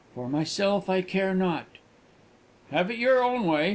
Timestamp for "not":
1.35-1.67